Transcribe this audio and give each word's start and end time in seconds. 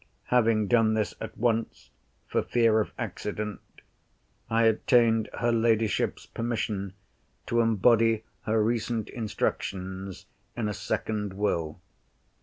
Having 0.33 0.65
done 0.67 0.95
this 0.95 1.13
at 1.21 1.37
once, 1.37 1.91
for 2.25 2.41
fear 2.41 2.79
of 2.79 2.91
accident, 2.97 3.59
I 4.49 4.63
obtained 4.63 5.29
her 5.41 5.51
ladyship's 5.51 6.25
permission 6.25 6.93
to 7.45 7.61
embody 7.61 8.23
her 8.45 8.63
recent 8.63 9.09
instructions 9.09 10.25
in 10.57 10.67
a 10.67 10.73
second 10.73 11.33
Will. 11.33 11.79